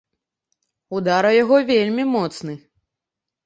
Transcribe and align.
Удар 1.01 1.29
у 1.33 1.35
яго 1.43 1.61
вельмі 1.71 2.03
моцны. 2.17 2.53